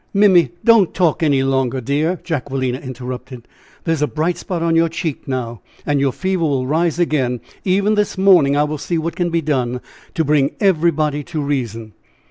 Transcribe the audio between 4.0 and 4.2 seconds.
a